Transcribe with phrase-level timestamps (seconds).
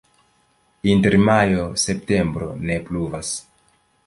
[0.93, 3.37] Inter majo-septembro ne pluvas.